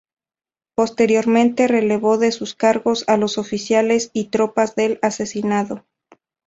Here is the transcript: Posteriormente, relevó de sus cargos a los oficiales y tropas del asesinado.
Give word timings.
Posteriormente, 0.75 1.67
relevó 1.67 2.17
de 2.17 2.31
sus 2.31 2.55
cargos 2.55 3.03
a 3.07 3.17
los 3.17 3.37
oficiales 3.37 4.09
y 4.13 4.29
tropas 4.29 4.73
del 4.73 4.97
asesinado. 5.03 5.85